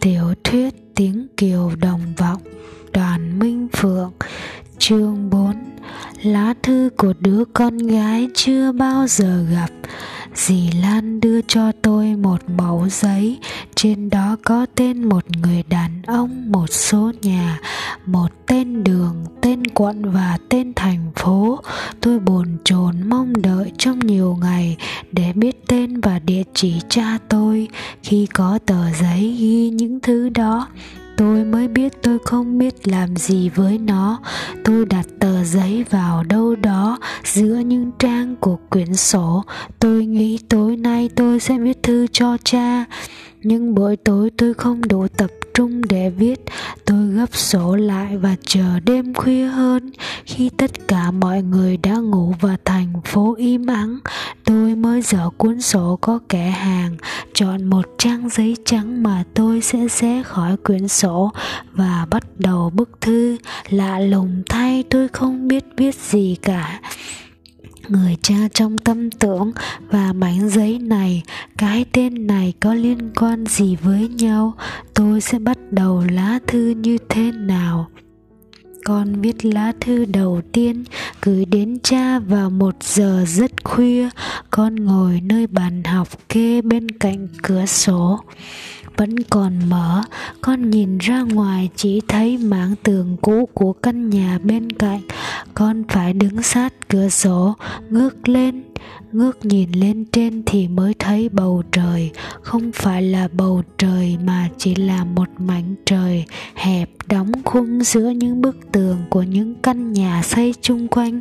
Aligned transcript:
Tiểu 0.00 0.34
thuyết 0.44 0.74
tiếng 0.94 1.26
Kiều 1.36 1.72
đồng 1.80 2.00
vọng 2.16 2.40
Đoàn 2.92 3.38
Minh 3.38 3.68
Phượng 3.72 4.12
Chương 4.78 5.30
4 5.30 5.54
Lá 6.22 6.54
thư 6.62 6.90
của 6.96 7.12
đứa 7.20 7.44
con 7.52 7.78
gái 7.78 8.28
chưa 8.34 8.72
bao 8.72 9.06
giờ 9.06 9.44
gặp. 9.50 9.70
Dì 10.34 10.70
Lan 10.82 11.20
đưa 11.20 11.40
cho 11.40 11.72
tôi 11.82 12.16
một 12.16 12.40
mẫu 12.56 12.88
giấy 12.90 13.38
Trên 13.74 14.10
đó 14.10 14.36
có 14.44 14.66
tên 14.74 15.04
một 15.04 15.24
người 15.42 15.62
đàn 15.68 16.02
ông, 16.06 16.52
một 16.52 16.66
số 16.70 17.12
nhà 17.22 17.60
Một 18.06 18.28
tên 18.46 18.84
đường, 18.84 19.24
tên 19.40 19.66
quận 19.66 20.10
và 20.12 20.38
tên 20.48 20.72
thành 20.76 21.10
phố. 21.16 21.60
Tôi 22.00 22.18
bồn 22.18 22.58
chồn 22.64 23.08
mong 23.08 23.32
đợi 23.42 23.72
trong 23.78 23.98
nhiều 23.98 24.38
ngày 24.40 24.76
Để 25.12 25.32
biết 25.34 25.66
tên 25.66 26.00
và 26.00 26.18
địa 26.18 26.42
chỉ 26.54 26.80
cha 26.88 27.18
tôi. 27.28 27.49
Khi 28.02 28.26
có 28.34 28.58
tờ 28.66 28.92
giấy 29.00 29.36
ghi 29.40 29.70
những 29.70 30.00
thứ 30.00 30.28
đó, 30.28 30.68
tôi 31.16 31.44
mới 31.44 31.68
biết 31.68 31.92
tôi 32.02 32.18
không 32.24 32.58
biết 32.58 32.88
làm 32.88 33.16
gì 33.16 33.48
với 33.48 33.78
nó. 33.78 34.20
Tôi 34.64 34.86
đặt 34.86 35.06
tờ 35.18 35.44
giấy 35.44 35.84
vào 35.90 36.24
đâu 36.24 36.56
đó 36.56 36.98
giữa 37.24 37.58
những 37.58 37.90
trang 37.98 38.36
của 38.36 38.58
quyển 38.70 38.94
sổ. 38.94 39.44
Tôi 39.78 40.06
nghĩ 40.06 40.38
tối 40.48 40.76
nay 40.76 41.10
tôi 41.16 41.40
sẽ 41.40 41.58
viết 41.58 41.82
thư 41.82 42.06
cho 42.12 42.36
cha. 42.44 42.84
Nhưng 43.42 43.74
buổi 43.74 43.96
tối 43.96 44.30
tôi 44.38 44.54
không 44.54 44.88
đủ 44.88 45.06
tập 45.16 45.30
trung 45.54 45.82
để 45.88 46.10
viết. 46.10 46.40
Tôi 46.84 47.06
gấp 47.06 47.36
sổ 47.36 47.76
lại 47.76 48.16
và 48.16 48.36
chờ 48.46 48.80
đêm 48.84 49.14
khuya 49.14 49.46
hơn. 49.46 49.90
Khi 50.24 50.50
tất 50.56 50.88
cả 50.88 51.10
mọi 51.10 51.42
người 51.42 51.76
đã 51.76 51.96
ngủ 51.96 52.34
và 52.40 52.56
thành 52.64 52.92
phố 53.04 53.34
im 53.38 53.66
ắng, 53.66 53.98
tôi 54.44 54.74
mới 54.74 55.02
dở 55.02 55.30
cuốn 55.36 55.60
sổ 55.60 55.98
có 56.00 56.18
kẻ 56.28 56.50
hàng 56.50 56.96
chọn 57.40 57.64
một 57.64 57.86
trang 57.98 58.28
giấy 58.28 58.56
trắng 58.64 59.02
mà 59.02 59.24
tôi 59.34 59.60
sẽ 59.60 59.88
xé 59.88 60.22
khỏi 60.22 60.56
quyển 60.56 60.88
sổ 60.88 61.30
và 61.72 62.06
bắt 62.10 62.24
đầu 62.38 62.70
bức 62.70 63.00
thư. 63.00 63.36
Lạ 63.68 64.00
lùng 64.00 64.42
thay, 64.48 64.84
tôi 64.90 65.08
không 65.08 65.48
biết 65.48 65.64
viết 65.76 65.94
gì 65.94 66.36
cả. 66.42 66.80
Người 67.88 68.16
cha 68.22 68.34
trong 68.54 68.78
tâm 68.78 69.10
tưởng 69.10 69.52
và 69.90 70.12
mảnh 70.12 70.48
giấy 70.48 70.78
này, 70.78 71.22
cái 71.58 71.84
tên 71.92 72.26
này 72.26 72.52
có 72.60 72.74
liên 72.74 73.10
quan 73.16 73.46
gì 73.46 73.76
với 73.76 74.08
nhau? 74.08 74.54
Tôi 74.94 75.20
sẽ 75.20 75.38
bắt 75.38 75.58
đầu 75.70 76.04
lá 76.10 76.38
thư 76.46 76.74
như 76.76 76.98
thế 77.08 77.32
nào? 77.32 77.88
Con 78.84 79.20
viết 79.20 79.44
lá 79.44 79.72
thư 79.80 80.04
đầu 80.04 80.40
tiên, 80.52 80.84
gửi 81.22 81.44
đến 81.44 81.78
cha 81.82 82.18
vào 82.18 82.50
một 82.50 82.74
giờ 82.80 83.24
rất 83.28 83.64
khuya. 83.64 84.08
Con 84.50 84.76
ngồi 84.76 85.20
nơi 85.24 85.46
bàn 85.46 85.84
học 85.84 86.08
kê 86.28 86.62
bên 86.62 86.90
cạnh 86.90 87.28
cửa 87.42 87.66
sổ, 87.66 88.20
vẫn 88.96 89.22
còn 89.22 89.68
mở. 89.68 90.02
Con 90.40 90.70
nhìn 90.70 90.98
ra 90.98 91.22
ngoài, 91.22 91.70
chỉ 91.76 92.00
thấy 92.08 92.38
mảng 92.38 92.74
tường 92.82 93.16
cũ 93.22 93.48
của 93.54 93.72
căn 93.72 94.10
nhà 94.10 94.38
bên 94.42 94.72
cạnh. 94.72 95.00
Con 95.54 95.84
phải 95.88 96.12
đứng 96.12 96.42
sát 96.42 96.88
cửa 96.88 97.08
sổ, 97.08 97.54
ngước 97.90 98.28
lên 98.28 98.69
ngước 99.12 99.44
nhìn 99.44 99.70
lên 99.72 100.04
trên 100.12 100.42
thì 100.46 100.68
mới 100.68 100.94
thấy 100.98 101.28
bầu 101.28 101.62
trời. 101.72 102.10
Không 102.42 102.72
phải 102.72 103.02
là 103.02 103.28
bầu 103.32 103.62
trời 103.78 104.16
mà 104.24 104.48
chỉ 104.58 104.74
là 104.74 105.04
một 105.04 105.28
mảnh 105.38 105.74
trời 105.86 106.24
hẹp 106.54 106.90
đóng 107.08 107.32
khung 107.44 107.84
giữa 107.84 108.10
những 108.10 108.40
bức 108.40 108.56
tường 108.72 108.98
của 109.10 109.22
những 109.22 109.54
căn 109.54 109.92
nhà 109.92 110.22
xây 110.22 110.54
chung 110.60 110.88
quanh 110.88 111.20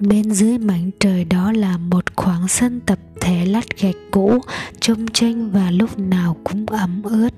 bên 0.00 0.30
dưới 0.30 0.58
mảnh 0.58 0.90
trời 1.00 1.24
đó 1.24 1.52
là 1.52 1.78
một 1.78 2.04
khoảng 2.16 2.48
sân 2.48 2.80
tập 2.80 2.98
thể 3.20 3.46
lát 3.46 3.78
gạch 3.80 3.96
cũ, 4.10 4.38
trông 4.80 5.06
tranh 5.06 5.50
và 5.50 5.70
lúc 5.70 5.98
nào 5.98 6.36
cũng 6.44 6.66
ấm 6.66 7.02
ướt. 7.02 7.28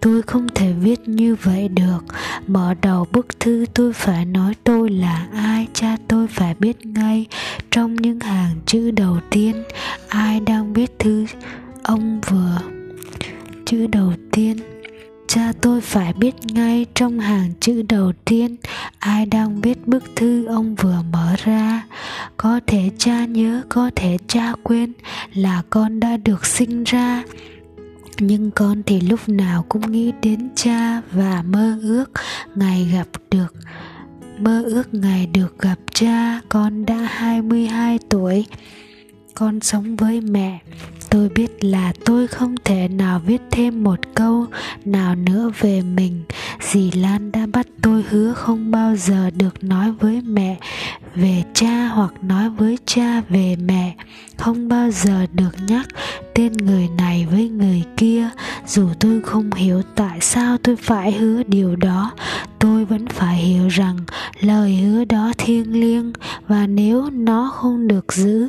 Tôi 0.00 0.22
không 0.22 0.46
thể 0.54 0.72
viết 0.72 1.08
như 1.08 1.36
vậy 1.42 1.68
được. 1.68 2.04
Mở 2.46 2.74
đầu 2.82 3.06
bức 3.12 3.40
thư 3.40 3.66
tôi 3.74 3.92
phải 3.92 4.24
nói 4.24 4.54
tôi 4.64 4.90
là 4.90 5.28
ai, 5.34 5.66
cha 5.72 5.96
tôi 6.08 6.26
phải 6.26 6.54
biết 6.54 6.86
ngay. 6.86 7.26
Trong 7.70 7.94
những 7.94 8.20
hàng 8.20 8.54
chữ 8.66 8.90
đầu 8.90 9.18
tiên, 9.30 9.62
ai 10.08 10.40
đang 10.40 10.72
viết 10.72 10.98
thư? 10.98 11.26
Ông 11.82 12.20
vừa. 12.20 12.58
Chữ 13.66 13.86
đầu 13.86 14.12
tiên 14.32 14.56
cha 15.34 15.52
tôi 15.60 15.80
phải 15.80 16.12
biết 16.12 16.34
ngay 16.44 16.86
trong 16.94 17.20
hàng 17.20 17.52
chữ 17.60 17.82
đầu 17.82 18.12
tiên, 18.24 18.56
ai 18.98 19.26
đang 19.26 19.60
viết 19.60 19.86
bức 19.86 20.04
thư 20.16 20.46
ông 20.46 20.74
vừa 20.74 20.98
mở 21.12 21.36
ra. 21.44 21.86
Có 22.36 22.60
thể 22.66 22.90
cha 22.98 23.24
nhớ, 23.24 23.62
có 23.68 23.90
thể 23.96 24.18
cha 24.26 24.52
quên 24.62 24.92
là 25.34 25.62
con 25.70 26.00
đã 26.00 26.16
được 26.16 26.46
sinh 26.46 26.84
ra. 26.84 27.22
Nhưng 28.18 28.50
con 28.50 28.82
thì 28.86 29.00
lúc 29.00 29.20
nào 29.26 29.64
cũng 29.68 29.92
nghĩ 29.92 30.12
đến 30.22 30.48
cha 30.54 31.02
và 31.12 31.42
mơ 31.46 31.78
ước 31.82 32.10
ngày 32.54 32.90
gặp 32.92 33.08
được, 33.30 33.54
mơ 34.38 34.62
ước 34.66 34.94
ngày 34.94 35.26
được 35.26 35.58
gặp 35.58 35.78
cha. 35.94 36.40
Con 36.48 36.86
đã 36.86 36.96
22 36.96 37.98
tuổi 38.08 38.46
con 39.34 39.60
sống 39.60 39.96
với 39.96 40.20
mẹ. 40.20 40.58
Tôi 41.10 41.28
biết 41.28 41.64
là 41.64 41.92
tôi 42.04 42.26
không 42.26 42.54
thể 42.64 42.88
nào 42.88 43.20
viết 43.26 43.40
thêm 43.50 43.84
một 43.84 43.98
câu 44.14 44.46
nào 44.84 45.14
nữa 45.14 45.50
về 45.60 45.82
mình. 45.82 46.22
Dì 46.60 46.90
lan 46.90 47.32
đã 47.32 47.46
bắt 47.52 47.66
tôi 47.82 48.04
hứa 48.08 48.32
không 48.32 48.70
bao 48.70 48.96
giờ 48.96 49.30
được 49.30 49.64
nói 49.64 49.92
với 50.00 50.20
mẹ 50.20 50.56
về 51.14 51.42
cha 51.54 51.86
hoặc 51.86 52.12
nói 52.22 52.50
với 52.50 52.78
cha 52.86 53.20
về 53.28 53.56
mẹ. 53.56 53.94
Không 54.36 54.68
bao 54.68 54.90
giờ 54.90 55.26
được 55.32 55.56
nhắc 55.66 55.86
tên 56.34 56.52
người 56.52 56.88
này 56.98 57.26
với 57.30 57.48
người 57.48 57.82
kia. 57.96 58.28
Dù 58.66 58.88
tôi 59.00 59.20
không 59.20 59.52
hiểu 59.52 59.82
tại 59.94 60.20
sao 60.20 60.58
tôi 60.58 60.76
phải 60.76 61.12
hứa 61.12 61.42
điều 61.42 61.76
đó, 61.76 62.12
tôi 62.58 62.84
vẫn 62.84 63.06
phải 63.06 63.36
hiểu 63.36 63.68
rằng 63.68 63.96
lời 64.40 64.76
hứa 64.76 65.04
đó 65.04 65.32
thiêng 65.38 65.80
liêng 65.80 66.12
và 66.48 66.66
nếu 66.66 67.10
nó 67.10 67.52
không 67.54 67.88
được 67.88 68.12
giữ 68.12 68.48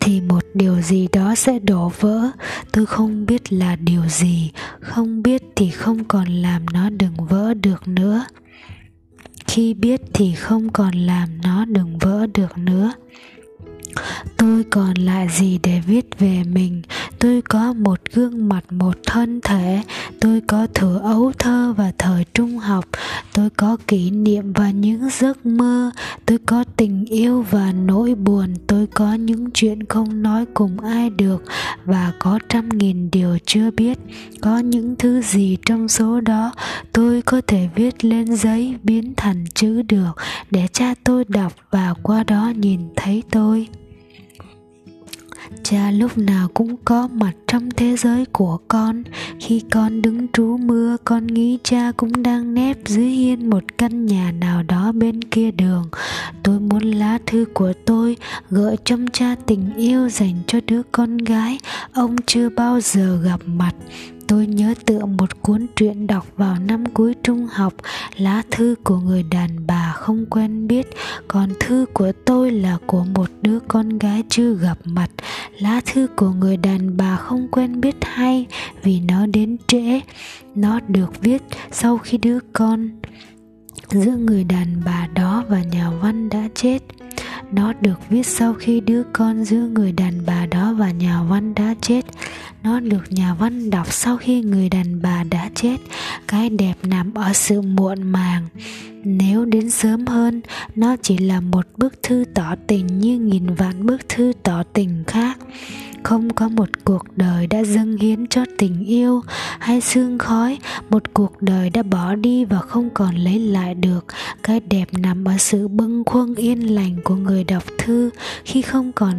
thì 0.00 0.20
một 0.20 0.44
điều 0.54 0.80
gì 0.80 1.08
đó 1.12 1.34
sẽ 1.34 1.58
đổ 1.58 1.92
vỡ. 2.00 2.30
Tôi 2.72 2.86
không 2.86 3.26
biết 3.26 3.52
là 3.52 3.76
điều 3.76 4.02
gì, 4.08 4.50
không 4.80 5.22
biết 5.22 5.42
thì 5.56 5.70
không 5.70 6.04
còn 6.04 6.28
làm 6.28 6.66
nó 6.72 6.90
đừng 6.90 7.26
vỡ 7.28 7.54
được 7.54 7.88
nữa. 7.88 8.24
Khi 9.46 9.74
biết 9.74 10.00
thì 10.14 10.34
không 10.34 10.72
còn 10.72 10.94
làm 10.94 11.28
nó 11.42 11.64
đừng 11.64 11.98
vỡ 11.98 12.26
được 12.34 12.58
nữa 12.58 12.92
tôi 14.36 14.64
còn 14.70 14.94
lại 14.94 15.28
gì 15.30 15.58
để 15.62 15.80
viết 15.86 16.18
về 16.18 16.42
mình? 16.52 16.82
Tôi 17.18 17.42
có 17.42 17.72
một 17.72 18.00
gương 18.14 18.48
mặt, 18.48 18.72
một 18.72 18.96
thân 19.06 19.40
thể. 19.40 19.82
Tôi 20.20 20.40
có 20.40 20.66
thừa 20.74 21.00
ấu 21.02 21.32
thơ 21.38 21.74
và 21.76 21.92
thời 21.98 22.24
trung 22.34 22.58
học. 22.58 22.84
Tôi 23.34 23.50
có 23.50 23.76
kỷ 23.86 24.10
niệm 24.10 24.52
và 24.52 24.70
những 24.70 25.08
giấc 25.10 25.46
mơ. 25.46 25.90
Tôi 26.26 26.38
có 26.46 26.64
tình 26.76 27.04
yêu 27.04 27.44
và 27.50 27.72
nỗi 27.72 28.14
buồn. 28.14 28.54
Tôi 28.66 28.86
có 28.86 29.14
những 29.14 29.50
chuyện 29.54 29.86
không 29.86 30.22
nói 30.22 30.44
cùng 30.54 30.80
ai 30.80 31.10
được 31.10 31.42
và 31.84 32.12
có 32.18 32.38
trăm 32.48 32.68
nghìn 32.68 33.10
điều 33.10 33.38
chưa 33.46 33.70
biết. 33.70 33.98
Có 34.40 34.58
những 34.58 34.94
thứ 34.98 35.22
gì 35.22 35.56
trong 35.66 35.88
số 35.88 36.20
đó 36.20 36.52
tôi 36.92 37.22
có 37.22 37.40
thể 37.46 37.68
viết 37.74 38.04
lên 38.04 38.36
giấy 38.36 38.74
biến 38.82 39.14
thành 39.16 39.44
chữ 39.54 39.82
được 39.82 40.12
để 40.50 40.66
cha 40.72 40.94
tôi 41.04 41.24
đọc 41.28 41.52
và 41.70 41.94
qua 42.02 42.24
đó 42.24 42.52
nhìn 42.56 42.80
thấy 42.96 43.22
tôi? 43.30 43.68
Cha 45.62 45.90
lúc 45.90 46.18
nào 46.18 46.48
cũng 46.54 46.76
có 46.84 47.08
mặt 47.12 47.32
trong 47.46 47.70
thế 47.70 47.96
giới 47.96 48.24
của 48.32 48.58
con. 48.68 49.02
Khi 49.40 49.62
con 49.70 50.02
đứng 50.02 50.28
trú 50.32 50.56
mưa, 50.56 50.96
con 51.04 51.26
nghĩ 51.26 51.58
cha 51.62 51.92
cũng 51.96 52.22
đang 52.22 52.54
nép 52.54 52.76
dưới 52.86 53.08
hiên 53.08 53.50
một 53.50 53.64
căn 53.78 54.06
nhà 54.06 54.32
nào 54.32 54.62
đó 54.62 54.92
bên 54.92 55.24
kia 55.24 55.50
đường. 55.50 55.88
Tôi 56.42 56.60
muốn 56.60 56.82
lá 56.82 57.18
thư 57.26 57.44
của 57.54 57.72
tôi 57.86 58.16
gợi 58.50 58.76
trong 58.84 59.06
cha 59.12 59.34
tình 59.46 59.74
yêu 59.76 60.08
dành 60.08 60.34
cho 60.46 60.58
đứa 60.66 60.82
con 60.92 61.18
gái. 61.18 61.58
Ông 61.92 62.16
chưa 62.26 62.48
bao 62.48 62.80
giờ 62.80 63.20
gặp 63.24 63.40
mặt 63.46 63.74
tôi 64.30 64.46
nhớ 64.46 64.74
tựa 64.86 65.04
một 65.04 65.42
cuốn 65.42 65.66
truyện 65.76 66.06
đọc 66.06 66.26
vào 66.36 66.56
năm 66.58 66.86
cuối 66.86 67.14
trung 67.22 67.46
học. 67.52 67.74
Lá 68.16 68.42
thư 68.50 68.74
của 68.84 68.96
người 68.98 69.22
đàn 69.22 69.66
bà 69.66 69.92
không 69.96 70.26
quen 70.26 70.66
biết, 70.66 70.86
còn 71.28 71.50
thư 71.60 71.86
của 71.92 72.12
tôi 72.24 72.50
là 72.50 72.78
của 72.86 73.04
một 73.14 73.30
đứa 73.42 73.58
con 73.68 73.98
gái 73.98 74.22
chưa 74.28 74.54
gặp 74.54 74.78
mặt. 74.84 75.10
Lá 75.58 75.80
thư 75.86 76.06
của 76.16 76.30
người 76.30 76.56
đàn 76.56 76.96
bà 76.96 77.16
không 77.16 77.48
quen 77.48 77.80
biết 77.80 77.96
hay 78.02 78.46
vì 78.82 79.00
nó 79.00 79.26
đến 79.26 79.56
trễ. 79.66 80.00
Nó 80.54 80.80
được 80.88 81.20
viết 81.20 81.42
sau 81.70 81.98
khi 81.98 82.18
đứa 82.18 82.38
con 82.52 82.88
giữa 83.88 84.16
người 84.16 84.44
đàn 84.44 84.82
bà 84.84 85.08
đó 85.14 85.44
và 85.48 85.62
nhà 85.62 85.90
văn 85.90 86.28
đã 86.28 86.48
chết. 86.54 86.78
Nó 87.52 87.72
được 87.80 87.98
viết 88.08 88.26
sau 88.26 88.54
khi 88.54 88.80
đứa 88.80 89.02
con 89.12 89.44
giữa 89.44 89.68
người 89.74 89.92
đàn 89.92 90.26
bà 90.26 90.46
đó 90.46 90.74
và 90.78 90.90
nhà 90.90 91.22
văn 91.22 91.54
đã 91.54 91.74
chết 91.80 92.04
nó 92.62 92.80
được 92.80 93.12
nhà 93.12 93.34
văn 93.34 93.70
đọc 93.70 93.92
sau 93.92 94.16
khi 94.16 94.40
người 94.40 94.68
đàn 94.68 95.02
bà 95.02 95.24
đã 95.30 95.50
chết. 95.54 95.76
Cái 96.28 96.48
đẹp 96.48 96.74
nằm 96.82 97.14
ở 97.14 97.32
sự 97.32 97.60
muộn 97.60 98.02
màng. 98.02 98.46
Nếu 99.04 99.44
đến 99.44 99.70
sớm 99.70 100.06
hơn, 100.06 100.40
nó 100.74 100.96
chỉ 101.02 101.18
là 101.18 101.40
một 101.40 101.66
bức 101.76 102.02
thư 102.02 102.24
tỏ 102.34 102.54
tình 102.66 102.86
như 102.86 103.18
nghìn 103.18 103.54
vạn 103.54 103.86
bức 103.86 104.08
thư 104.08 104.32
tỏ 104.42 104.62
tình 104.72 105.04
khác. 105.06 105.38
Không 106.02 106.34
có 106.34 106.48
một 106.48 106.68
cuộc 106.84 107.16
đời 107.16 107.46
đã 107.46 107.64
dâng 107.64 107.96
hiến 107.96 108.26
cho 108.26 108.44
tình 108.58 108.84
yêu 108.86 109.22
hay 109.58 109.80
sương 109.80 110.18
khói. 110.18 110.58
Một 110.90 111.14
cuộc 111.14 111.42
đời 111.42 111.70
đã 111.70 111.82
bỏ 111.82 112.14
đi 112.14 112.44
và 112.44 112.58
không 112.58 112.90
còn 112.94 113.14
lấy 113.14 113.38
lại 113.38 113.74
được. 113.74 114.06
Cái 114.42 114.60
đẹp 114.60 114.88
nằm 114.92 115.24
ở 115.24 115.38
sự 115.38 115.68
bâng 115.68 116.04
khuâng 116.06 116.34
yên 116.34 116.74
lành 116.74 116.96
của 117.04 117.14
người 117.14 117.44
đọc 117.44 117.64
thư. 117.78 118.10
Khi 118.44 118.62
không 118.62 118.92
còn, 118.92 119.16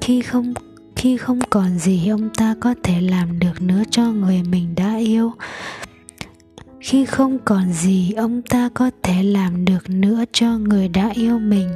khi 0.00 0.22
không 0.22 0.54
khi 1.02 1.16
không 1.16 1.38
còn 1.50 1.78
gì 1.78 2.08
ông 2.08 2.30
ta 2.36 2.54
có 2.60 2.74
thể 2.82 3.00
làm 3.00 3.38
được 3.38 3.62
nữa 3.62 3.82
cho 3.90 4.02
người 4.12 4.42
mình 4.42 4.74
đã 4.76 4.96
yêu. 4.96 5.32
Khi 6.80 7.04
không 7.04 7.38
còn 7.44 7.72
gì 7.72 8.12
ông 8.12 8.42
ta 8.42 8.68
có 8.74 8.90
thể 9.02 9.22
làm 9.22 9.64
được 9.64 9.90
nữa 9.90 10.24
cho 10.32 10.58
người 10.58 10.88
đã 10.88 11.10
yêu 11.14 11.38
mình. 11.38 11.68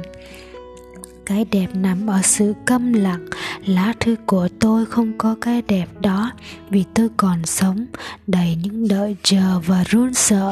Cái 1.25 1.45
đẹp 1.51 1.67
nằm 1.73 2.07
ở 2.07 2.21
sự 2.23 2.53
câm 2.65 2.93
lặng. 2.93 3.25
Lá 3.65 3.93
thư 3.99 4.15
của 4.25 4.47
tôi 4.59 4.85
không 4.85 5.17
có 5.17 5.35
cái 5.41 5.61
đẹp 5.61 5.87
đó, 6.01 6.31
vì 6.69 6.83
tôi 6.93 7.09
còn 7.17 7.45
sống, 7.45 7.85
đầy 8.27 8.57
những 8.63 8.87
đợi 8.87 9.15
chờ 9.23 9.59
và 9.65 9.83
run 9.83 10.13
sợ. 10.13 10.51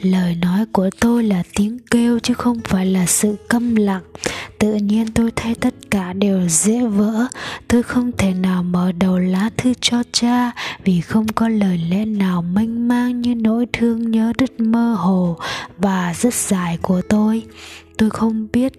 Lời 0.00 0.36
nói 0.42 0.66
của 0.72 0.90
tôi 1.00 1.24
là 1.24 1.42
tiếng 1.56 1.78
kêu 1.90 2.18
chứ 2.18 2.34
không 2.34 2.60
phải 2.64 2.86
là 2.86 3.06
sự 3.06 3.36
câm 3.48 3.76
lặng 3.76 4.02
tự 4.58 4.74
nhiên 4.74 5.06
tôi 5.14 5.30
thấy 5.36 5.54
tất 5.54 5.74
cả 5.90 6.12
đều 6.12 6.48
dễ 6.48 6.80
vỡ. 6.86 7.26
Tôi 7.68 7.82
không 7.82 8.12
thể 8.12 8.34
nào 8.34 8.62
mở 8.62 8.92
đầu 8.92 9.18
lá 9.18 9.50
thư 9.56 9.72
cho 9.80 10.02
cha, 10.12 10.52
vì 10.84 11.00
không 11.00 11.26
có 11.28 11.48
lời 11.48 11.80
lẽ 11.90 12.04
nào 12.04 12.42
mênh 12.42 12.88
mang 12.88 13.20
như 13.20 13.34
nỗi 13.34 13.66
thương 13.72 14.10
nhớ 14.10 14.32
rất 14.38 14.60
mơ 14.60 14.94
hồ 14.98 15.36
và 15.78 16.14
rất 16.20 16.34
dài 16.34 16.78
của 16.82 17.00
tôi. 17.08 17.42
Tôi 17.96 18.10
không 18.10 18.46
biết 18.52 18.72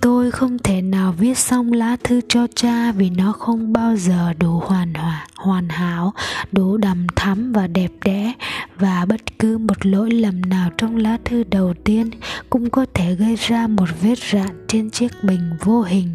tôi 0.00 0.30
không 0.30 0.58
thể 0.58 0.82
nào 0.82 1.14
viết 1.18 1.38
xong 1.38 1.72
lá 1.72 1.96
thư 2.04 2.20
cho 2.28 2.46
cha 2.54 2.92
vì 2.92 3.10
nó 3.10 3.32
không 3.32 3.72
bao 3.72 3.96
giờ 3.96 4.32
đủ 4.32 4.60
hoàn 4.60 4.94
hòa 4.94 5.26
hoàn 5.36 5.68
hảo, 5.68 6.12
đủ 6.52 6.76
đầm 6.76 7.06
thắm 7.16 7.52
và 7.52 7.66
đẹp 7.66 7.90
đẽ. 8.04 8.32
Và 8.78 9.04
bất 9.08 9.38
cứ 9.38 9.58
một 9.58 9.86
lỗi 9.86 10.10
lầm 10.10 10.40
nào 10.40 10.70
trong 10.78 10.96
lá 10.96 11.18
thư 11.24 11.44
đầu 11.44 11.74
tiên 11.84 12.10
cũng 12.50 12.70
có 12.70 12.86
thể 12.94 13.14
gây 13.14 13.36
ra 13.36 13.66
một 13.66 13.88
vết 14.02 14.18
rạn 14.18 14.64
trên 14.68 14.90
chiếc 14.90 15.12
bình 15.22 15.50
vô 15.60 15.82
hình. 15.82 16.08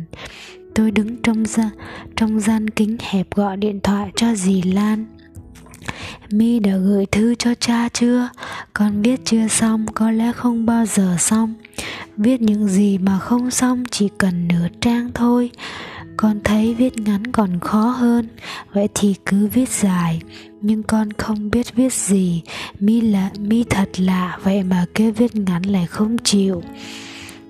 Tôi 0.76 0.92
đứng 0.92 1.22
trong 1.22 1.46
gian 1.46 1.70
trong 2.16 2.40
gian 2.40 2.70
kính 2.70 2.98
hẹp 3.02 3.36
gọi 3.36 3.58
điện 3.58 3.80
thoại 3.84 4.12
cho 4.16 4.36
dì 4.36 4.62
lan. 4.62 5.06
Mi 6.30 6.60
đã 6.60 6.78
gửi 6.78 7.06
thư 7.06 7.36
cho 7.36 7.56
cha 7.60 7.90
chưa? 7.90 8.30
Con 8.74 9.02
viết 9.02 9.22
chưa 9.26 9.48
xong, 9.48 9.86
có 9.94 10.12
lẽ 10.12 10.32
không 10.32 10.66
bao 10.66 10.86
giờ 10.86 11.16
xong 11.20 11.54
viết 12.18 12.42
những 12.42 12.68
gì 12.68 12.98
mà 12.98 13.20
không 13.20 13.52
xong 13.52 13.84
chỉ 13.92 14.10
cần 14.18 14.48
nửa 14.48 14.68
trang 14.82 15.12
thôi. 15.14 15.52
Con 16.18 16.40
thấy 16.44 16.74
viết 16.74 17.00
ngắn 17.00 17.28
còn 17.28 17.60
khó 17.60 17.82
hơn, 17.82 18.28
vậy 18.74 18.88
thì 18.96 19.16
cứ 19.26 19.48
viết 19.48 19.70
dài. 19.70 20.22
Nhưng 20.62 20.84
con 20.84 21.14
không 21.14 21.52
biết 21.52 21.76
viết 21.76 21.94
gì. 21.94 22.42
Mi 22.80 23.02
là, 23.02 23.30
mi 23.40 23.64
thật 23.64 23.90
lạ, 24.00 24.38
vậy 24.44 24.64
mà 24.64 24.86
kêu 24.94 25.12
viết 25.12 25.36
ngắn 25.36 25.64
lại 25.64 25.86
không 25.86 26.18
chịu. 26.18 26.64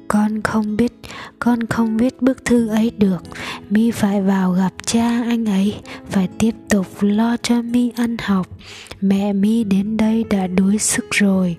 Con 0.07 0.41
không 0.41 0.77
biết, 0.77 0.93
con 1.39 1.65
không 1.67 1.97
viết 1.97 2.21
bức 2.21 2.45
thư 2.45 2.67
ấy 2.67 2.91
được 2.97 3.23
mi 3.69 3.91
phải 3.91 4.21
vào 4.21 4.51
gặp 4.51 4.73
cha 4.85 5.23
anh 5.25 5.45
ấy, 5.45 5.75
phải 6.09 6.27
tiếp 6.39 6.51
tục 6.69 6.87
lo 7.01 7.37
cho 7.43 7.61
mi 7.61 7.91
ăn 7.95 8.17
học. 8.21 8.47
Mẹ 9.01 9.33
mi 9.33 9.63
đến 9.63 9.97
đây 9.97 10.23
đã 10.29 10.47
đuối 10.47 10.77
sức 10.77 11.05
rồi. 11.11 11.55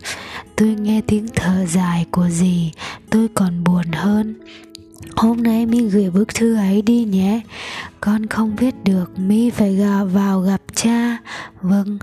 Tôi 0.57 0.69
nghe 0.69 1.01
tiếng 1.07 1.27
thở 1.35 1.67
dài 1.67 2.07
của 2.11 2.29
dì, 2.29 2.73
tôi 3.11 3.29
còn 3.35 3.65
buồn 3.65 3.85
hơn. 3.93 4.35
Hôm 5.17 5.43
nay 5.43 5.67
mi 5.67 5.81
gửi 5.81 6.11
bức 6.11 6.35
thư 6.35 6.57
ấy 6.57 6.83
đi 6.83 7.05
nhé. 7.05 7.41
Con 8.01 8.27
không 8.27 8.57
viết 8.57 8.75
được 8.85 9.19
mi 9.19 9.51
phải 9.51 9.75
gà, 9.75 10.05
vào 10.05 10.41
gặp 10.41 10.61
cha. 10.75 11.17
Vâng 11.63 11.99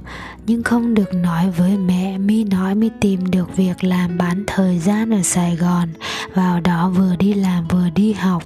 nhưng 0.45 0.63
không 0.63 0.93
được 0.93 1.13
nói 1.13 1.51
với 1.57 1.77
mẹ. 1.77 2.17
Mi 2.17 2.43
nói 2.43 2.75
mi 2.75 2.89
tìm 3.01 3.31
được 3.31 3.55
việc 3.55 3.83
làm 3.83 4.17
bán 4.17 4.43
thời 4.47 4.79
gian 4.79 5.09
ở 5.13 5.21
sài 5.21 5.55
gòn. 5.55 5.89
Vào 6.33 6.59
đó 6.59 6.89
vừa 6.89 7.15
đi 7.15 7.33
làm 7.33 7.67
vừa 7.67 7.89
đi 7.89 8.13
học 8.13 8.43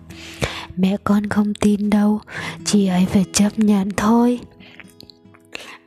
mẹ 0.77 0.97
con 1.03 1.27
không 1.27 1.53
tin 1.53 1.89
đâu, 1.89 2.19
chị 2.65 2.87
ấy 2.87 3.05
phải 3.05 3.25
chấp 3.33 3.59
nhận 3.59 3.89
thôi. 3.97 4.39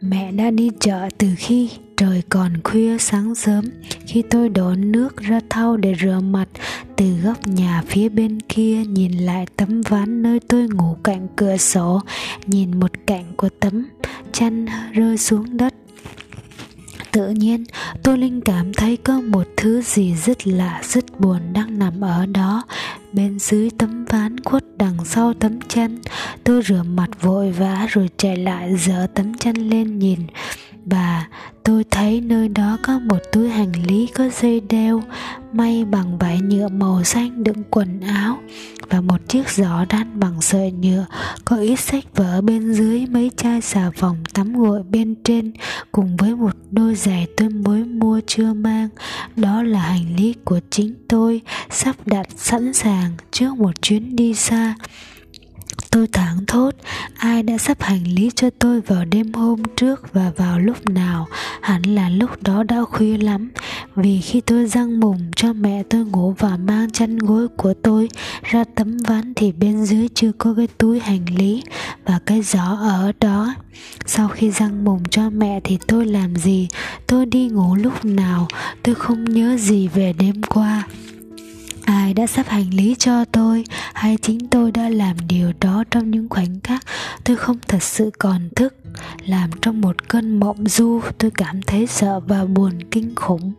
Mẹ 0.00 0.32
đã 0.32 0.50
đi 0.50 0.70
chợ 0.80 1.08
từ 1.18 1.28
khi 1.38 1.70
trời 1.96 2.22
còn 2.28 2.62
khuya 2.64 2.98
sáng 2.98 3.34
sớm, 3.34 3.64
khi 4.06 4.22
tôi 4.30 4.48
đổ 4.48 4.74
nước 4.74 5.16
ra 5.16 5.40
thau 5.50 5.76
để 5.76 5.94
rửa 6.00 6.20
mặt, 6.20 6.48
từ 6.96 7.16
góc 7.24 7.46
nhà 7.46 7.82
phía 7.86 8.08
bên 8.08 8.40
kia 8.40 8.84
nhìn 8.84 9.12
lại 9.12 9.46
tấm 9.56 9.80
ván 9.80 10.22
nơi 10.22 10.40
tôi 10.48 10.68
ngủ 10.68 10.96
cạnh 11.02 11.28
cửa 11.36 11.56
sổ, 11.56 12.00
nhìn 12.46 12.80
một 12.80 12.90
cạnh 13.06 13.24
của 13.36 13.48
tấm 13.60 13.86
chăn 14.32 14.66
rơi 14.92 15.18
xuống 15.18 15.56
đất 15.56 15.74
tự 17.12 17.30
nhiên, 17.30 17.64
tôi 18.02 18.18
linh 18.18 18.40
cảm 18.40 18.74
thấy 18.74 18.96
có 18.96 19.20
một 19.20 19.46
thứ 19.56 19.82
gì 19.82 20.14
rất 20.14 20.46
lạ, 20.46 20.80
rất 20.84 21.20
buồn 21.20 21.40
đang 21.52 21.78
nằm 21.78 22.00
ở 22.00 22.26
đó. 22.26 22.62
Bên 23.12 23.38
dưới 23.38 23.70
tấm 23.78 24.04
ván 24.04 24.40
khuất 24.44 24.64
đằng 24.76 25.04
sau 25.04 25.34
tấm 25.34 25.60
chăn 25.68 25.98
tôi 26.44 26.62
rửa 26.62 26.82
mặt 26.82 27.10
vội 27.22 27.50
vã 27.50 27.86
rồi 27.90 28.08
chạy 28.16 28.36
lại 28.36 28.76
dở 28.76 29.06
tấm 29.14 29.34
chăn 29.38 29.56
lên 29.56 29.98
nhìn 29.98 30.18
và 30.86 31.26
tôi 31.64 31.84
thấy 31.90 32.20
nơi 32.20 32.48
đó 32.48 32.78
có 32.82 32.98
một 32.98 33.18
túi 33.32 33.50
hành 33.50 33.72
lý 33.86 34.06
có 34.06 34.28
dây 34.28 34.60
đeo, 34.60 35.02
may 35.52 35.84
bằng 35.84 36.18
vải 36.18 36.40
nhựa 36.40 36.68
màu 36.68 37.04
xanh 37.04 37.44
đựng 37.44 37.62
quần 37.70 38.00
áo 38.00 38.38
và 38.88 39.00
một 39.00 39.28
chiếc 39.28 39.48
giỏ 39.48 39.84
đan 39.88 40.20
bằng 40.20 40.40
sợi 40.40 40.72
nhựa. 40.72 41.06
Có 41.44 41.56
ít 41.56 41.76
sách 41.76 42.04
vở 42.16 42.40
bên 42.40 42.74
dưới, 42.74 43.06
mấy 43.06 43.30
chai 43.36 43.60
xà 43.60 43.90
phòng 43.90 44.16
tắm 44.34 44.52
gội 44.52 44.82
bên 44.82 45.14
trên 45.24 45.52
cùng 45.92 46.16
với 46.16 46.36
một 46.36 46.56
đôi 46.70 46.94
giày 46.94 47.26
tôi 47.36 47.48
mới 47.48 47.84
mua 47.84 48.20
chưa 48.26 48.52
mang. 48.52 48.88
Đó 49.36 49.62
là 49.62 49.80
hành 49.80 50.16
lý 50.16 50.34
của 50.44 50.60
chính 50.70 50.94
tôi, 51.08 51.40
sắp 51.70 51.96
đặt 52.06 52.26
sẵn 52.36 52.72
sàng 52.72 53.10
trước 53.30 53.56
một 53.56 53.82
chuyến 53.82 54.16
đi 54.16 54.34
xa. 54.34 54.74
Tôi 55.90 56.06
thảng 56.12 56.46
thốt, 56.46 56.70
Ai 57.16 57.42
đã 57.42 57.58
sắp 57.58 57.82
hành 57.82 58.04
lý 58.04 58.30
cho 58.34 58.50
tôi 58.58 58.80
vào 58.80 59.04
đêm 59.04 59.32
hôm 59.32 59.62
trước 59.76 60.12
Và 60.12 60.32
vào 60.36 60.58
lúc 60.58 60.88
nào? 60.90 61.26
Hẳn 61.60 61.82
là 61.82 62.08
lúc 62.08 62.42
đó 62.42 62.62
đã 62.62 62.84
khuya 62.84 63.16
lắm. 63.16 63.50
Vì 63.96 64.20
khi 64.20 64.40
tôi 64.40 64.66
răng 64.66 65.00
mùng 65.00 65.30
cho 65.36 65.52
mẹ 65.52 65.82
tôi 65.90 66.04
ngủ 66.04 66.34
Và 66.38 66.56
mang 66.56 66.90
chăn 66.90 67.18
gối 67.18 67.48
của 67.48 67.74
tôi 67.82 68.08
Ra 68.42 68.64
tấm 68.74 68.98
ván 68.98 69.34
thì 69.36 69.52
bên 69.52 69.84
dưới 69.84 70.08
chưa 70.14 70.32
có 70.38 70.54
cái 70.56 70.68
túi 70.78 71.00
hành 71.00 71.24
lý 71.36 71.62
Và 72.04 72.18
cái 72.26 72.42
giỏ 72.42 72.76
ở 72.80 73.12
đó. 73.20 73.54
Sau 74.06 74.28
khi 74.28 74.50
răng 74.50 74.84
mùng 74.84 75.08
cho 75.10 75.30
mẹ 75.30 75.60
thì 75.64 75.78
tôi 75.86 76.06
làm 76.06 76.36
gì? 76.36 76.68
Tôi 77.06 77.26
đi 77.26 77.48
ngủ 77.48 77.74
lúc 77.74 78.04
nào? 78.04 78.48
Tôi 78.82 78.94
không 78.94 79.24
nhớ 79.24 79.56
gì 79.56 79.88
về 79.88 80.12
đêm 80.12 80.42
qua 80.42 80.86
ai 81.90 82.14
đã 82.14 82.26
sắp 82.26 82.48
hành 82.48 82.74
lý 82.74 82.94
cho 82.98 83.24
tôi, 83.24 83.64
hay 83.94 84.16
chính 84.22 84.48
tôi 84.48 84.72
đã 84.72 84.88
làm 84.88 85.16
điều 85.28 85.52
đó 85.60 85.84
trong 85.90 86.10
những 86.10 86.28
khoảnh 86.28 86.60
khắc 86.60 86.82
tôi 87.24 87.36
không 87.36 87.58
thật 87.68 87.82
sự 87.82 88.10
còn 88.18 88.48
thức, 88.56 88.74
làm 89.26 89.50
trong 89.62 89.80
một 89.80 90.08
cơn 90.08 90.40
mộng 90.40 90.68
du, 90.68 91.00
tôi 91.18 91.30
cảm 91.30 91.62
thấy 91.62 91.86
sợ 91.86 92.20
và 92.20 92.44
buồn 92.44 92.72
kinh 92.90 93.14
khủng. 93.14 93.52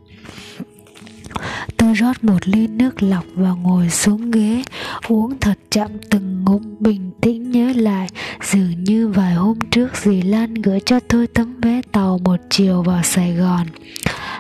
Tôi 1.78 1.94
rót 1.94 2.24
một 2.24 2.48
ly 2.48 2.68
nước 2.68 3.04
lọc 3.04 3.24
và 3.36 3.50
ngồi 3.52 3.90
xuống 3.90 4.32
ghế, 4.32 4.64
uống 5.08 5.40
thật 5.40 5.58
chậm 5.70 5.92
từng 6.10 6.44
ngụm 6.46 6.62
bình 6.80 7.12
tĩnh 7.22 7.52
nhớ 7.52 7.72
lại, 7.76 8.08
dường 8.44 8.84
như 8.84 9.08
vài 9.08 9.34
hôm 9.34 9.60
trước 9.72 9.98
dì 10.04 10.22
lan 10.22 10.54
gửi 10.54 10.80
cho 10.86 11.00
tôi 11.00 11.28
tấm 11.28 11.62
vé 11.62 11.82
tàu 11.92 12.18
một 12.24 12.40
chiều 12.50 12.82
vào 12.82 13.04
sài 13.04 13.34
gòn 13.34 13.68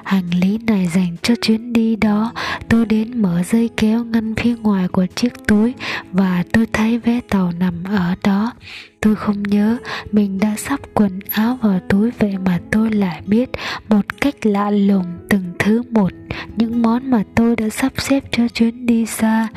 hành 0.03 0.29
lý 0.41 0.57
này 0.67 0.87
dành 0.87 1.15
cho 1.21 1.33
chuyến 1.41 1.73
đi 1.73 1.95
đó. 1.95 2.31
Tôi 2.69 2.85
đến 2.85 3.21
mở 3.21 3.43
dây 3.43 3.69
kéo 3.77 4.03
ngăn 4.03 4.35
phía 4.35 4.55
ngoài 4.55 4.87
của 4.87 5.05
chiếc 5.15 5.33
túi 5.47 5.73
và 6.11 6.43
tôi 6.53 6.65
thấy 6.73 6.97
vé 6.97 7.19
tàu 7.29 7.51
nằm 7.59 7.83
ở 7.83 8.15
đó. 8.23 8.53
Tôi 9.01 9.15
không 9.15 9.43
nhớ 9.43 9.77
mình 10.11 10.39
đã 10.39 10.55
sắp 10.57 10.79
quần 10.93 11.19
áo 11.29 11.57
vào 11.61 11.79
túi, 11.89 12.11
vậy 12.19 12.35
mà 12.45 12.59
tôi 12.71 12.91
lại 12.91 13.21
biết 13.25 13.49
một 13.89 14.21
cách 14.21 14.45
lạ 14.45 14.69
lùng 14.69 15.05
từng 15.29 15.43
thứ 15.59 15.81
một. 15.91 16.11
Những 16.57 16.81
món 16.81 17.11
mà 17.11 17.23
tôi 17.35 17.55
đã 17.55 17.69
sắp 17.69 17.93
xếp 17.97 18.23
cho 18.31 18.47
chuyến 18.47 18.85
đi 18.85 19.05
xa. 19.05 19.47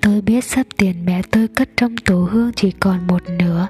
Tôi 0.00 0.20
biết 0.20 0.44
sắp 0.44 0.66
tiền 0.76 1.04
mẹ 1.04 1.22
tôi 1.30 1.48
cất 1.48 1.68
trong 1.76 1.96
tủ 1.96 2.24
hương 2.24 2.52
chỉ 2.56 2.70
còn 2.70 3.06
một 3.06 3.22
nửa. 3.38 3.66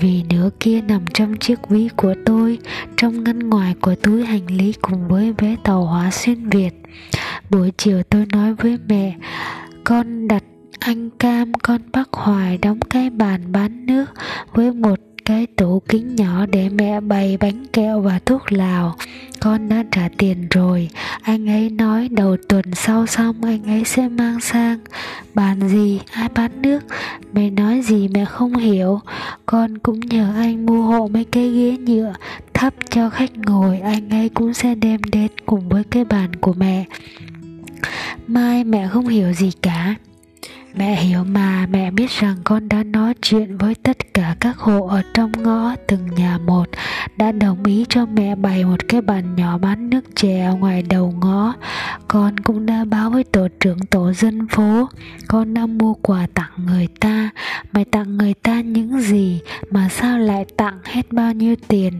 Vì 0.00 0.22
nửa 0.30 0.50
kia 0.60 0.80
nằm 0.80 1.04
trong 1.14 1.36
chiếc 1.36 1.68
ví 1.68 1.88
của 1.96 2.14
tôi, 2.26 2.58
Trong 2.96 3.24
ngăn 3.24 3.38
ngoài 3.38 3.74
của 3.80 3.94
túi 3.94 4.24
hành 4.24 4.46
lý 4.46 4.72
cùng 4.82 5.08
với 5.08 5.32
vé 5.38 5.56
tàu 5.64 5.84
hóa 5.84 6.10
xuyên 6.10 6.48
Việt. 6.48 6.74
Buổi 7.50 7.72
chiều 7.76 8.02
tôi 8.02 8.26
nói 8.32 8.54
với 8.54 8.78
mẹ, 8.88 9.14
Con 9.84 10.28
đặt 10.28 10.42
anh 10.78 11.10
Cam, 11.10 11.54
con 11.54 11.80
bác 11.92 12.12
Hoài 12.12 12.58
đóng 12.58 12.80
cái 12.90 13.10
bàn 13.10 13.52
bán 13.52 13.86
nước 13.86 14.04
Với 14.52 14.72
một 14.72 14.98
cái 15.24 15.46
tủ 15.46 15.80
kính 15.88 16.16
nhỏ 16.16 16.46
để 16.46 16.68
mẹ 16.68 17.00
bày 17.00 17.36
bánh 17.40 17.66
kẹo 17.72 18.00
và 18.00 18.18
thuốc 18.26 18.52
lào 18.52 18.96
con 19.46 19.68
đã 19.68 19.84
trả 19.90 20.08
tiền 20.18 20.48
rồi. 20.50 20.88
Anh 21.22 21.48
ấy 21.48 21.70
nói 21.70 22.08
đầu 22.08 22.36
tuần 22.48 22.64
sau 22.74 23.06
xong 23.06 23.44
anh 23.44 23.64
ấy 23.64 23.84
sẽ 23.84 24.08
mang 24.08 24.40
sang. 24.40 24.78
Bàn 25.34 25.68
gì? 25.68 26.00
Ai 26.10 26.28
bán 26.34 26.62
nước? 26.62 26.80
Mẹ 27.32 27.50
nói 27.50 27.80
gì 27.80 28.08
mẹ 28.08 28.24
không 28.24 28.56
hiểu. 28.56 29.00
Con 29.46 29.78
cũng 29.78 30.00
nhờ 30.00 30.32
anh 30.36 30.66
mua 30.66 30.82
hộ 30.82 31.08
mấy 31.08 31.24
cái 31.24 31.50
ghế 31.50 31.76
nhựa 31.76 32.14
Thấp 32.54 32.74
cho 32.90 33.10
khách 33.10 33.38
ngồi. 33.38 33.80
Anh 33.80 34.10
ấy 34.10 34.28
cũng 34.28 34.54
sẽ 34.54 34.74
đem 34.74 35.00
đến 35.12 35.30
cùng 35.46 35.68
với 35.68 35.84
cái 35.84 36.04
bàn 36.04 36.36
của 36.36 36.52
mẹ. 36.52 36.84
Mai 38.26 38.64
mẹ 38.64 38.88
không 38.88 39.08
hiểu 39.08 39.32
gì 39.32 39.50
cả. 39.62 39.94
Mẹ 40.76 40.96
hiểu 40.96 41.24
mà 41.24 41.66
mẹ 41.70 41.90
biết 41.90 42.10
rằng 42.10 42.36
con 42.44 42.68
đã 42.68 42.82
nói 42.82 43.14
chuyện 43.22 43.58
với 43.58 43.74
tất 43.74 44.14
cả 44.14 44.36
các 44.40 44.58
hộ 44.58 44.86
ở 44.86 45.02
trong 45.14 45.32
ngõ 45.42 45.74
từng 45.86 46.06
nhà 46.16 46.38
một 46.38 46.68
đã 47.16 47.32
đồng 47.32 47.64
ý 47.64 47.84
cho 47.88 48.06
mẹ 48.06 48.34
bày 48.34 48.64
một 48.64 48.88
cái 48.88 49.00
bàn 49.00 49.36
nhỏ 49.36 49.58
bán 49.58 49.90
nước 49.90 50.04
chè 50.14 50.44
ở 50.44 50.54
ngoài 50.54 50.82
đầu 50.82 51.14
ngõ. 51.20 51.54
Con 52.08 52.40
cũng 52.40 52.66
đã 52.66 52.84
báo 52.84 53.10
với 53.10 53.24
tổ 53.24 53.48
trưởng 53.60 53.78
tổ 53.90 54.12
dân 54.12 54.48
phố, 54.48 54.88
con 55.28 55.54
đã 55.54 55.66
mua 55.66 55.94
quà 55.94 56.26
tặng 56.34 56.50
người 56.66 56.88
ta. 57.00 57.30
Mày 57.72 57.84
tặng 57.84 58.16
người 58.16 58.34
ta 58.34 58.60
những 58.60 59.00
gì 59.00 59.40
mà 59.70 59.88
sao 59.88 60.18
lại 60.18 60.44
tặng 60.56 60.78
hết 60.84 61.12
bao 61.12 61.32
nhiêu 61.32 61.54
tiền? 61.68 61.92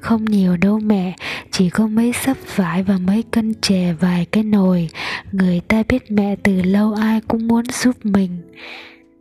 Không 0.00 0.24
nhiều 0.24 0.56
đâu 0.56 0.80
mẹ, 0.80 1.16
chỉ 1.50 1.70
có 1.70 1.86
mấy 1.86 2.12
sấp 2.12 2.36
vải 2.56 2.82
và 2.82 2.98
mấy 2.98 3.24
cân 3.30 3.54
chè 3.60 3.92
vài 4.00 4.26
cái 4.32 4.42
nồi. 4.42 4.88
Người 5.32 5.60
ta 5.68 5.82
biết 5.88 6.10
mẹ 6.10 6.36
từ 6.42 6.62
lâu 6.62 6.94
ai 6.94 7.20
cũng 7.28 7.48
muốn 7.48 7.64
giúp 7.72 7.96
mình. 8.12 8.30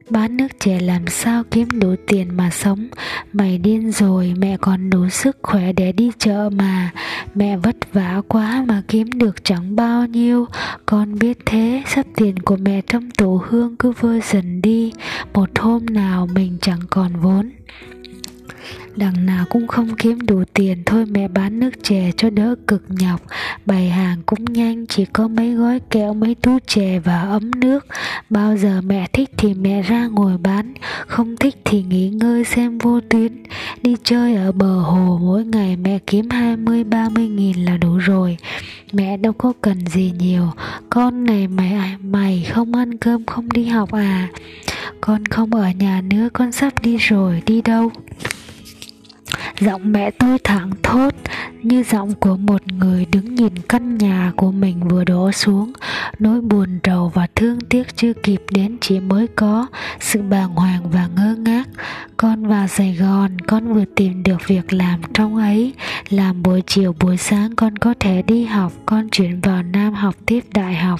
Bán 0.10 0.38
nước 0.38 0.48
chè 0.60 0.80
làm 0.80 1.08
sao 1.08 1.44
kiếm 1.52 1.68
đủ 1.80 1.96
tiền 2.08 2.38
mà 2.38 2.50
sống? 2.50 2.88
Mày 3.34 3.58
điên 3.58 3.92
rồi, 3.92 4.34
mẹ 4.38 4.58
còn 4.62 4.90
đủ 4.90 5.10
sức 5.10 5.38
khỏe 5.42 5.74
để 5.74 5.92
đi 5.92 6.12
chợ 6.18 6.50
mà. 6.50 6.92
Mẹ 7.36 7.58
vất 7.58 7.94
vả 7.94 8.22
quá 8.28 8.66
mà 8.68 8.84
kiếm 8.88 9.10
được 9.12 9.44
chẳng 9.44 9.76
bao 9.76 10.06
nhiêu. 10.06 10.46
Con 10.86 11.20
biết 11.20 11.38
thế, 11.46 11.84
sắp 11.88 12.06
tiền 12.16 12.40
của 12.40 12.58
mẹ 12.58 12.82
trong 12.88 13.12
tủ 13.12 13.42
hương 13.50 13.76
cứ 13.76 13.92
vơi 14.00 14.22
dần 14.24 14.62
đi. 14.62 14.92
Một 15.34 15.50
hôm 15.60 15.86
nào 15.86 16.28
mình 16.36 16.58
chẳng 16.62 16.80
còn 16.90 17.12
vốn 17.22 17.52
đằng 19.00 19.26
nào 19.26 19.46
cũng 19.50 19.68
không 19.68 19.96
kiếm 19.96 20.20
đủ 20.26 20.44
tiền. 20.54 20.84
Thôi 20.86 21.06
mẹ 21.06 21.28
bán 21.28 21.60
nước 21.60 21.84
chè 21.84 22.12
cho 22.18 22.30
đỡ 22.30 22.56
cực 22.68 22.84
nhọc. 22.90 23.22
Bày 23.66 23.90
hàng 23.90 24.18
cũng 24.26 24.46
nhanh, 24.46 24.86
chỉ 24.88 25.06
có 25.06 25.28
mấy 25.28 25.54
gói 25.54 25.80
kẹo, 25.90 26.14
mấy 26.14 26.36
túi 26.36 26.60
chè 26.68 27.00
và 27.00 27.22
ấm 27.22 27.52
nước. 27.52 27.86
Bao 28.30 28.58
giờ 28.58 28.82
mẹ 28.82 29.08
thích 29.14 29.30
thì 29.38 29.54
mẹ 29.54 29.82
ra 29.82 30.08
ngồi 30.08 30.38
bán. 30.38 30.74
Không 31.08 31.38
thích 31.38 31.56
thì 31.66 31.84
nghỉ 31.84 32.10
ngơi 32.10 32.44
xem 32.44 32.78
vô 32.78 33.00
tuyến. 33.10 33.44
Đi 33.82 33.96
chơi 34.04 34.36
ở 34.36 34.52
bờ 34.52 34.80
hồ, 34.80 35.20
mỗi 35.22 35.46
ngày 35.46 35.76
mẹ 35.76 36.00
kiếm 36.08 36.30
20 36.30 36.84
30 36.84 37.28
nghìn 37.28 37.66
là 37.66 37.78
đủ 37.78 37.98
rồi. 37.98 38.38
Mẹ 38.94 39.18
đâu 39.18 39.34
có 39.34 39.54
cần 39.62 39.88
gì 39.88 40.14
nhiều. 40.20 40.52
Con 40.90 41.24
này 41.24 41.48
mày 41.48 41.72
à, 41.74 41.98
mày 42.02 42.48
không 42.54 42.76
ăn 42.76 42.98
cơm, 42.98 43.26
không 43.26 43.50
đi 43.50 43.66
học 43.66 43.92
à? 43.92 44.28
Con 45.02 45.26
không 45.26 45.54
ở 45.54 45.72
nhà 45.72 46.02
nữa, 46.02 46.30
con 46.34 46.52
sắp 46.52 46.74
đi 46.84 46.98
rồi, 46.98 47.42
đi 47.46 47.62
đâu? 47.62 47.92
Giọng 49.60 49.92
mẹ 49.92 50.12
tôi 50.12 50.38
thẳng 50.44 50.72
thốt, 50.84 51.14
như 51.64 51.84
giọng 51.84 52.14
của 52.14 52.38
một 52.38 52.62
người 52.68 53.06
đứng 53.06 53.36
nhìn 53.36 53.54
căn 53.70 53.98
nhà 53.98 54.32
của 54.36 54.52
mình 54.52 54.88
vừa 54.88 55.04
đổ 55.04 55.32
xuống. 55.32 55.74
Nỗi 56.20 56.42
buồn 56.42 56.80
rầu 56.84 57.12
và 57.14 57.28
thương 57.36 57.60
tiếc 57.62 57.96
chưa 57.96 58.14
kịp 58.14 58.42
đến, 58.52 58.78
chỉ 58.82 59.00
mới 59.00 59.28
có 59.28 59.68
Sự 60.00 60.22
bàng 60.22 60.50
hoàng 60.50 60.90
và 60.92 61.08
ngơ 61.16 61.36
ngác. 61.36 61.70
Con 62.18 62.48
vào 62.48 62.68
Sài 62.68 62.96
Gòn, 62.96 63.42
con 63.48 63.74
vừa 63.74 63.86
tìm 63.96 64.24
được 64.24 64.48
việc 64.48 64.74
làm 64.74 65.02
trong 65.14 65.36
ấy. 65.36 65.74
Làm 66.10 66.44
buổi 66.44 66.62
chiều, 66.68 66.96
buổi 67.00 67.18
sáng 67.18 67.56
con 67.56 67.78
có 67.78 67.94
thể 68.00 68.22
đi 68.22 68.46
học, 68.46 68.74
Con 68.86 69.10
chuyển 69.10 69.42
vào 69.42 69.64
Nam 69.64 69.94
học 69.94 70.16
tiếp 70.26 70.44
đại 70.54 70.76
học. 70.76 71.00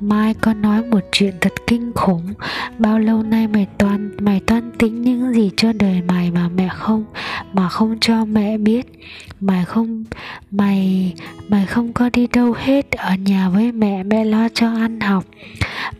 Mai 0.00 0.34
con 0.34 0.62
nói 0.62 0.82
một 0.82 1.00
chuyện 1.12 1.34
thật 1.40 1.52
kinh 1.66 1.92
khủng. 1.94 2.34
Bao 2.78 2.98
lâu 2.98 3.22
nay 3.22 3.46
mày 3.46 3.66
toan 3.78 4.10
mày 4.20 4.40
toan 4.40 4.70
tính 4.78 5.02
những 5.02 5.32
gì 5.34 5.50
cho 5.56 5.72
đời 5.72 6.02
mày 6.08 6.30
mà 6.30 6.48
mẹ 6.48 6.68
không, 6.68 7.04
Mà 7.52 7.68
không 7.68 7.98
cho 8.00 8.24
mẹ 8.24 8.58
biết? 8.58 8.86
Mày 9.40 9.64
không, 9.64 10.04
Mày 10.50 11.14
Mày 11.48 11.66
không 11.66 11.92
có 11.92 12.10
đi 12.12 12.26
đâu 12.26 12.54
hết 12.58 12.90
Ở 12.90 13.14
nhà 13.14 13.48
với 13.48 13.72
mẹ 13.72 14.02
mẹ 14.02 14.24
lo 14.24 14.48
cho 14.54 14.66
ăn 14.66 15.00
học. 15.00 15.24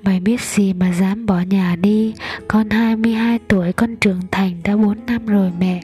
Mày 0.02 0.21
biết 0.21 0.40
gì 0.40 0.73
mà 0.73 0.92
dám 0.92 1.26
bỏ 1.26 1.40
nhà 1.40 1.76
đi? 1.76 2.14
Con 2.49 2.71
22 2.71 3.38
tuổi, 3.49 3.73
con 3.73 3.97
trưởng 3.97 4.21
thành 4.30 4.52
đã 4.64 4.76
4 4.76 5.07
năm 5.07 5.26
rồi 5.26 5.50
mẹ 5.61 5.80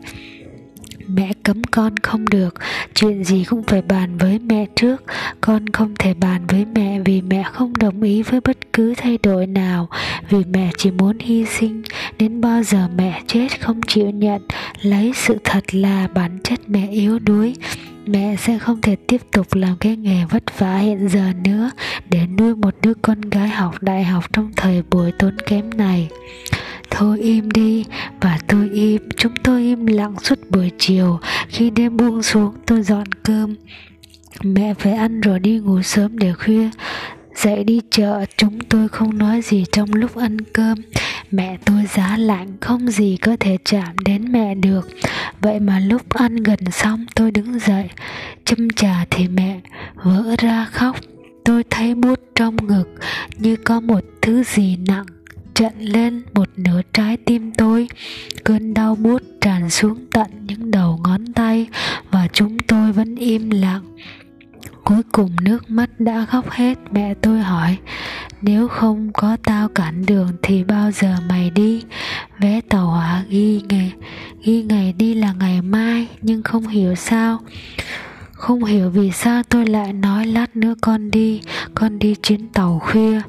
mẹ 1.08 1.32
cấm 1.42 1.64
con 1.64 1.96
không 1.96 2.28
được. 2.28 2.54
Chuyện 2.94 3.24
gì 3.24 3.44
cũng 3.44 3.62
phải 3.62 3.82
bàn 3.82 4.18
với 4.18 4.38
mẹ 4.38 4.66
trước. 4.76 5.04
Con 5.40 5.68
không 5.68 5.94
thể 5.98 6.14
bàn 6.14 6.46
với 6.46 6.64
mẹ 6.74 7.00
vì 7.04 7.22
mẹ 7.22 7.42
không 7.52 7.76
đồng 7.76 8.02
ý 8.02 8.22
với 8.22 8.40
bất 8.40 8.72
cứ 8.72 8.94
thay 8.96 9.18
đổi 9.22 9.46
nào. 9.46 9.88
Vì 10.28 10.38
mẹ 10.44 10.70
chỉ 10.76 10.90
muốn 10.90 11.18
hy 11.18 11.46
sinh, 11.46 11.82
đến 12.18 12.40
bao 12.40 12.62
giờ 12.62 12.88
mẹ 12.96 13.22
chết 13.26 13.60
không 13.60 13.80
chịu 13.82 14.10
nhận. 14.10 14.42
Lấy 14.82 15.12
sự 15.14 15.36
thật 15.44 15.74
là 15.74 16.08
bản 16.14 16.38
chất 16.44 16.60
mẹ 16.68 16.88
yếu 16.90 17.18
đuối. 17.18 17.54
Mẹ 18.06 18.36
sẽ 18.38 18.58
không 18.58 18.80
thể 18.80 18.96
tiếp 18.96 19.20
tục 19.32 19.54
làm 19.54 19.76
cái 19.80 19.96
nghề 19.96 20.24
vất 20.24 20.58
vả 20.58 20.78
hiện 20.78 21.08
giờ 21.08 21.32
nữa. 21.44 21.70
Để 22.10 22.26
nuôi 22.38 22.54
một 22.56 22.74
đứa 22.82 22.92
con 23.02 23.20
gái 23.20 23.48
học 23.48 23.82
đại 23.82 24.04
học 24.04 24.24
trong 24.32 24.52
thời 24.56 24.82
buổi 24.90 25.12
tốn 25.18 25.36
kém 25.46 25.70
này 25.76 26.08
thôi 26.90 27.20
im 27.20 27.50
đi 27.50 27.84
và 28.20 28.38
tôi 28.48 28.70
im. 28.72 29.02
Chúng 29.16 29.34
tôi 29.44 29.62
im 29.62 29.86
lặng 29.86 30.14
suốt 30.22 30.38
buổi 30.50 30.70
chiều. 30.78 31.18
Khi 31.48 31.70
đêm 31.70 31.96
buông 31.96 32.22
xuống, 32.22 32.54
tôi 32.66 32.82
dọn 32.82 33.06
cơm. 33.22 33.54
Mẹ 34.42 34.74
phải 34.74 34.92
ăn 34.92 35.20
rồi 35.20 35.40
đi 35.40 35.58
ngủ 35.58 35.82
sớm 35.82 36.18
để 36.18 36.32
khuya. 36.32 36.70
Dậy 37.36 37.64
đi 37.64 37.80
chợ, 37.90 38.24
chúng 38.36 38.60
tôi 38.60 38.88
không 38.88 39.18
nói 39.18 39.40
gì 39.42 39.64
trong 39.72 39.92
lúc 39.92 40.16
ăn 40.16 40.40
cơm. 40.40 40.78
Mẹ 41.30 41.56
tôi 41.64 41.84
giá 41.94 42.16
lạnh, 42.16 42.56
không 42.60 42.90
gì 42.90 43.16
có 43.16 43.36
thể 43.40 43.56
chạm 43.64 43.98
đến 44.04 44.32
mẹ 44.32 44.54
được. 44.54 44.88
Vậy 45.40 45.60
mà 45.60 45.78
lúc 45.78 46.08
ăn 46.14 46.36
gần 46.36 46.58
xong, 46.72 47.06
tôi 47.14 47.30
đứng 47.30 47.58
dậy, 47.58 47.88
châm 48.44 48.70
trà 48.70 49.04
thì 49.10 49.28
mẹ 49.28 49.60
vỡ 49.94 50.36
ra 50.38 50.64
khóc. 50.72 50.96
Tôi 51.44 51.64
thấy 51.70 51.94
bút 51.94 52.20
trong 52.34 52.56
ngực, 52.66 52.88
như 53.38 53.56
có 53.56 53.80
một 53.80 54.00
thứ 54.22 54.42
gì 54.44 54.76
nặng 54.88 55.06
trận 55.56 55.72
lên 55.78 56.22
một 56.34 56.48
nửa 56.56 56.80
trái 56.92 57.16
tim 57.16 57.52
tôi. 57.52 57.88
Cơn 58.44 58.74
đau 58.74 58.94
buốt 58.94 59.22
tràn 59.40 59.70
xuống 59.70 60.06
tận 60.12 60.26
những 60.46 60.70
đầu 60.70 61.00
ngón 61.04 61.32
tay 61.32 61.66
và 62.10 62.28
chúng 62.32 62.58
tôi 62.58 62.92
vẫn 62.92 63.16
im 63.16 63.50
lặng. 63.50 63.96
Cuối 64.84 65.02
cùng 65.12 65.30
nước 65.40 65.70
mắt 65.70 65.90
đã 66.00 66.26
khóc 66.28 66.50
hết, 66.50 66.78
mẹ 66.90 67.14
tôi 67.14 67.40
hỏi, 67.40 67.76
nếu 68.42 68.68
không 68.68 69.10
có 69.12 69.36
tao 69.42 69.68
cản 69.68 70.06
đường 70.06 70.28
thì 70.42 70.64
bao 70.64 70.90
giờ 70.90 71.16
mày 71.28 71.50
đi? 71.50 71.82
Vé 72.40 72.60
tàu 72.68 72.86
hỏa 72.86 73.24
ghi 73.28 73.62
ngày 73.68 73.92
ghi 74.42 74.62
ngày 74.62 74.92
đi 74.92 75.14
là 75.14 75.32
ngày 75.32 75.62
mai, 75.62 76.06
nhưng 76.22 76.42
không 76.42 76.66
hiểu 76.66 76.94
sao, 76.94 77.40
không 78.32 78.64
hiểu 78.64 78.90
vì 78.90 79.10
sao 79.10 79.42
tôi 79.42 79.66
lại 79.66 79.92
nói 79.92 80.26
lát 80.26 80.56
nữa 80.56 80.74
con 80.80 81.10
đi 81.10 81.40
con 81.74 81.98
đi 81.98 82.14
chuyến 82.22 82.48
tàu 82.48 82.78
khuya. 82.78 83.20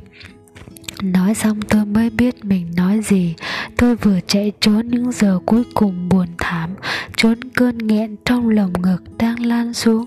Nói 1.04 1.36
xong 1.36 1.62
tôi 1.62 1.86
mới 1.86 2.10
biết 2.10 2.46
mình 2.46 2.68
nói 2.76 3.00
gì. 3.04 3.36
Tôi 3.78 3.96
vừa 3.96 4.20
chạy 4.28 4.52
trốn 4.62 4.88
những 4.88 5.12
giờ 5.12 5.40
cuối 5.46 5.64
cùng 5.74 6.10
buồn 6.10 6.28
thảm 6.38 6.70
Trốn 7.16 7.40
cơn 7.56 7.78
nghẹn 7.78 8.16
trong 8.26 8.50
lồng 8.50 8.74
ngực 8.82 9.04
đang 9.18 9.46
lan 9.46 9.74
xuống 9.74 10.06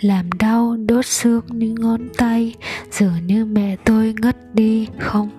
Làm 0.00 0.32
đau 0.32 0.76
đốt 0.86 1.06
xương 1.06 1.44
những 1.48 1.74
ngón 1.74 2.08
tay. 2.16 2.54
Dường 2.90 3.26
như 3.26 3.44
mẹ 3.44 3.76
tôi 3.84 4.14
ngất 4.20 4.54
đi 4.54 4.86
Không, 4.98 5.30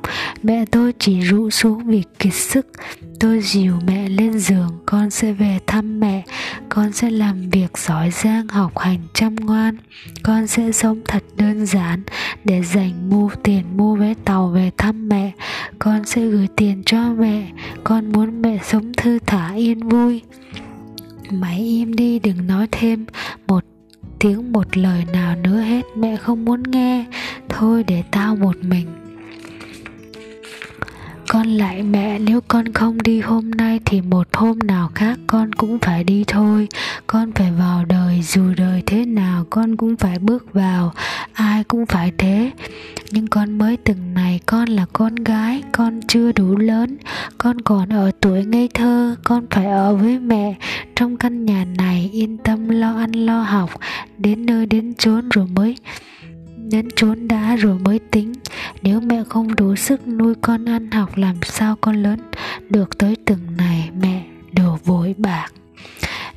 mẹ 0.44 0.66
tôi 0.72 0.94
chỉ 1.00 1.22
rụ 1.22 1.50
xuống 1.50 1.86
vì 1.86 2.04
kiệt 2.20 2.34
sức. 2.34 2.68
Tôi 3.20 3.42
dìu 3.42 3.80
mẹ 3.88 4.10
lên 4.10 4.40
giường 4.40 4.70
Con 4.86 5.10
sẽ 5.10 5.32
về 5.32 5.60
thăm 5.68 6.00
mẹ 6.00 6.24
Con 6.70 6.92
sẽ 6.92 7.10
làm 7.10 7.50
việc 7.50 7.78
giỏi 7.78 8.12
giang 8.12 8.48
học 8.48 8.80
hành 8.80 9.00
chăm 9.14 9.36
ngoan 9.36 9.78
Con 10.24 10.48
sẽ 10.48 10.72
sống 10.72 11.02
thật 11.08 11.24
đơn 11.38 11.66
giản 11.66 12.04
Để 12.44 12.62
dành 12.64 13.10
mua 13.10 13.30
tiền 13.44 13.64
mua 13.78 13.96
vé 13.96 14.14
tàu 14.26 14.48
về 14.48 14.72
thăm 14.78 15.10
mẹ 15.10 15.32
Con 15.80 16.06
sẽ 16.06 16.22
gửi 16.22 16.48
tiền 16.56 16.84
cho 16.86 17.10
mẹ. 17.20 17.48
Con 17.84 18.12
muốn 18.12 18.42
mẹ 18.42 18.60
sống 18.64 18.92
thư 18.98 19.20
thả 19.26 19.54
yên 19.54 19.80
vui. 19.80 20.22
Mày 21.32 21.60
im 21.60 21.96
đi, 21.96 22.20
đừng 22.20 22.48
nói 22.48 22.68
thêm 22.72 23.06
Một 23.48 23.66
tiếng 24.20 24.52
một 24.52 24.78
lời 24.78 25.06
nào 25.14 25.36
nữa 25.36 25.60
hết. 25.60 25.82
Mẹ 25.96 26.16
không 26.18 26.46
muốn 26.46 26.64
nghe. 26.64 27.06
Thôi 27.50 27.84
để 27.84 28.04
tao 28.12 28.36
một 28.36 28.58
mình 28.62 28.88
con 31.34 31.48
lại 31.48 31.84
mẹ, 31.84 32.20
nếu 32.20 32.42
con 32.48 32.74
không 32.74 33.02
đi 33.02 33.20
hôm 33.20 33.52
nay 33.52 33.80
thì 33.86 34.02
một 34.02 34.28
hôm 34.34 34.60
nào 34.60 34.90
khác 34.96 35.20
con 35.28 35.54
cũng 35.54 35.80
phải 35.80 36.04
đi 36.04 36.24
thôi. 36.28 36.68
Con 37.08 37.32
phải 37.32 37.52
vào 37.52 37.86
đời, 37.86 38.22
dù 38.22 38.54
đời 38.58 38.84
thế 38.86 39.06
nào 39.06 39.46
con 39.50 39.78
cũng 39.78 39.96
phải 39.96 40.20
bước 40.20 40.54
vào, 40.54 40.94
ai 41.34 41.64
cũng 41.64 41.86
phải 41.86 42.12
thế. 42.18 42.52
Nhưng 43.12 43.28
con 43.28 43.58
mới 43.58 43.78
từng 43.78 44.14
này, 44.14 44.40
con 44.46 44.70
là 44.70 44.86
con 44.94 45.16
gái, 45.16 45.64
con 45.72 46.00
chưa 46.08 46.32
đủ 46.32 46.58
lớn. 46.58 46.98
Con 47.38 47.62
còn 47.62 47.90
ở 47.90 48.12
tuổi 48.22 48.46
ngây 48.46 48.70
thơ, 48.74 49.16
con 49.24 49.46
phải 49.50 49.66
ở 49.66 49.96
với 49.96 50.20
mẹ. 50.20 50.56
Trong 50.96 51.18
căn 51.18 51.46
nhà 51.46 51.66
này, 51.78 52.10
yên 52.14 52.38
tâm 52.38 52.70
lo 52.70 52.98
ăn, 52.98 53.12
lo 53.12 53.42
học, 53.42 53.70
đến 54.18 54.46
nơi 54.46 54.66
đến 54.66 54.94
chốn 54.94 55.30
rồi 55.30 55.48
mới 55.48 55.76
nhẫn 56.70 56.88
trốn 56.96 57.28
đã 57.28 57.56
rồi 57.56 57.80
mới 57.80 58.00
tính. 58.00 58.34
Nếu 58.82 59.02
mẹ 59.02 59.24
không 59.30 59.56
đủ 59.56 59.76
sức 59.76 60.08
nuôi 60.08 60.36
con 60.42 60.66
ăn 60.66 60.92
học, 60.92 61.18
làm 61.18 61.36
sao 61.44 61.76
con 61.82 61.96
lớn 62.04 62.20
được 62.70 62.98
tới 62.98 63.16
từng 63.26 63.58
này? 63.58 63.90
Mẹ 64.02 64.24
đổ 64.52 64.78
vội 64.86 65.16
bạc. 65.18 65.48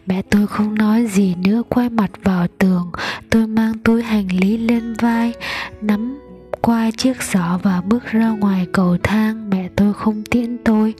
Mẹ 0.07 0.23
tôi 0.23 0.47
không 0.47 0.75
nói 0.75 1.07
gì 1.07 1.35
nữa, 1.35 1.62
quay 1.69 1.90
mặt 1.90 2.11
vào 2.23 2.47
tường. 2.59 2.90
Tôi 3.31 3.47
mang 3.47 3.78
túi 3.78 4.02
hành 4.02 4.28
lý 4.40 4.59
lên 4.59 4.95
vai, 5.00 5.33
Nắm 5.81 6.19
qua 6.61 6.90
chiếc 6.97 7.23
giỏ 7.23 7.59
và 7.62 7.81
bước 7.81 8.04
ra 8.04 8.28
ngoài 8.28 8.66
cầu 8.73 8.97
thang. 9.02 9.50
Mẹ 9.50 9.69
tôi 9.76 9.93
không 9.95 10.23
tiễn 10.31 10.59
tôi. 10.64 10.95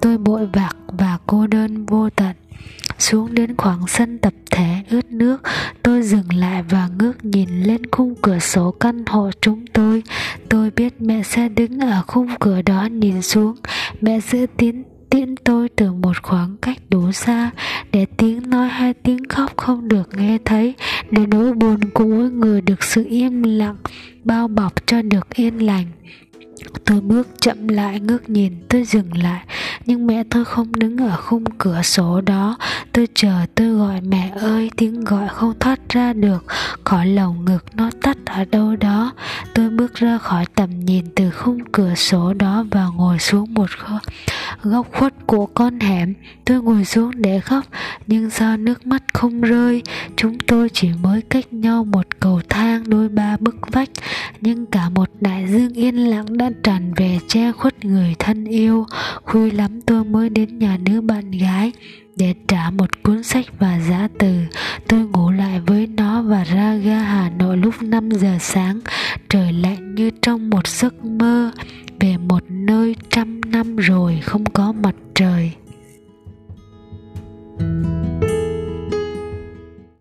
Tôi 0.00 0.18
bội 0.18 0.48
bạc 0.52 0.76
và 0.86 1.18
cô 1.26 1.46
đơn 1.46 1.86
vô 1.86 2.10
tận 2.10 2.36
xuống 2.98 3.34
đến 3.34 3.56
khoảng 3.56 3.86
sân 3.86 4.18
tập 4.18 4.32
thể 4.50 4.82
ướt 4.90 5.12
nước. 5.12 5.42
Tôi 5.82 6.02
dừng 6.02 6.34
lại 6.34 6.62
và 6.62 6.88
ngước 6.98 7.24
nhìn 7.24 7.62
lên 7.62 7.90
khung 7.90 8.14
cửa 8.22 8.38
sổ 8.38 8.70
căn 8.70 9.04
hộ 9.06 9.30
chúng 9.40 9.66
tôi. 9.66 10.02
Tôi 10.48 10.70
biết 10.70 10.94
mẹ 11.00 11.22
sẽ 11.22 11.48
đứng 11.48 11.80
ở 11.80 12.02
khung 12.06 12.28
cửa 12.40 12.62
đó 12.62 12.88
nhìn 12.90 13.22
xuống. 13.22 13.56
Mẹ 14.00 14.20
giữ 14.20 14.46
tiến 14.56 14.84
tiễn 15.10 15.36
tôi 15.36 15.68
từ 15.68 15.92
một 15.92 16.22
khoảng 16.22 16.56
cách 16.56 16.78
đủ 16.88 17.12
xa. 17.12 17.50
Để 17.92 18.06
tiếng 18.16 18.50
nói 18.50 18.68
hay 18.68 18.94
tiếng 18.94 19.28
khóc 19.28 19.56
không 19.56 19.88
được 19.88 20.08
nghe 20.16 20.38
thấy. 20.44 20.74
Để 21.10 21.26
nỗi 21.26 21.52
buồn 21.52 21.80
của 21.94 22.04
mỗi 22.04 22.30
người 22.30 22.60
được 22.60 22.84
sự 22.84 23.04
im 23.08 23.42
lặng, 23.42 23.76
bao 24.24 24.48
bọc 24.48 24.86
cho 24.86 25.02
được 25.02 25.34
yên 25.34 25.66
lành. 25.66 25.86
Tôi 26.84 27.00
bước 27.00 27.28
chậm 27.40 27.68
lại 27.68 28.00
ngước 28.00 28.30
nhìn, 28.30 28.52
tôi 28.68 28.84
dừng 28.84 29.18
lại 29.22 29.44
nhưng 29.86 30.06
mẹ 30.06 30.22
tôi 30.30 30.44
không 30.44 30.72
đứng 30.72 30.96
ở 30.96 31.16
khung 31.16 31.44
cửa 31.58 31.82
sổ 31.82 32.20
đó. 32.20 32.56
Tôi 32.92 33.08
chờ, 33.14 33.32
tôi 33.54 33.68
gọi, 33.68 34.00
mẹ 34.00 34.32
ơi, 34.36 34.70
tiếng 34.76 35.04
gọi 35.04 35.28
không 35.28 35.52
thoát 35.60 35.80
ra 35.88 36.12
được. 36.12 36.44
Khỏi 36.84 37.06
lồng 37.06 37.44
ngực 37.44 37.64
nó 37.74 37.90
tắt 38.02 38.16
ở 38.24 38.44
đâu 38.44 38.76
đó. 38.76 39.12
Tôi 39.54 39.70
bước 39.70 39.94
ra 39.94 40.18
khỏi 40.18 40.44
tầm 40.54 40.80
nhìn 40.80 41.04
từ 41.14 41.30
khung 41.30 41.58
cửa 41.72 41.94
sổ 41.94 42.32
đó 42.32 42.64
và 42.70 42.86
ngồi 42.86 43.18
xuống 43.18 43.54
một 43.54 43.70
góc 44.62 44.86
khuất 44.92 45.14
của 45.26 45.46
con 45.46 45.80
hẻm, 45.80 46.14
tôi 46.44 46.62
ngồi 46.62 46.84
xuống 46.84 47.10
để 47.14 47.40
khóc. 47.40 47.64
Nhưng 48.06 48.30
do 48.30 48.56
nước 48.56 48.86
mắt 48.86 49.02
không 49.12 49.40
rơi, 49.40 49.82
chúng 50.16 50.38
tôi 50.38 50.68
chỉ 50.72 50.88
mới 51.02 51.22
cách 51.22 51.52
nhau 51.52 51.84
một 51.84 52.20
cầu 52.20 52.40
thang 52.48 52.84
đôi 52.86 53.08
ba 53.08 53.36
bức 53.40 53.56
vách. 53.72 53.90
Nhưng 54.40 54.66
cả 54.66 54.88
một 54.88 55.10
đại 55.20 55.46
dương 55.48 55.74
yên 55.74 55.96
lặng 55.96 56.38
đã 56.38 56.50
tràn 56.62 56.94
về 56.94 57.18
che 57.28 57.52
khuất 57.52 57.84
người 57.84 58.14
thân 58.18 58.44
yêu. 58.44 58.86
Khuya 59.22 59.50
lắm 59.50 59.80
tôi 59.80 60.04
mới 60.04 60.28
đến 60.28 60.58
nhà 60.58 60.76
đứa 60.76 61.00
bạn 61.00 61.30
gái 61.30 61.72
để 62.16 62.34
trả 62.48 62.70
một 62.70 63.02
cuốn 63.02 63.22
sách 63.22 63.46
và 63.58 63.78
giá 63.78 64.08
từ, 64.18 64.40
tôi 64.88 65.00
ngủ 65.00 65.30
lại 65.30 65.60
với 65.60 65.86
nó 65.86 66.22
và 66.22 66.44
ra 66.44 66.74
ga 66.74 66.98
hà 66.98 67.30
nội 67.30 67.56
lúc 67.56 67.74
5 67.82 68.10
giờ 68.10 68.36
sáng. 68.40 68.80
Trời 69.28 69.52
lạnh 69.52 69.94
như 69.94 70.10
trong 70.22 70.50
một 70.50 70.66
giấc 70.66 71.04
mơ, 71.04 71.50
về 72.00 72.16
một 72.16 72.42
nơi 72.48 72.96
trăm 73.10 73.40
năm 73.40 73.76
rồi 73.76 74.20
không 74.24 74.44
có 74.44 74.72
mặt 74.72 74.94
trời. 75.14 75.52
thank 77.58 77.86
you 77.86 77.95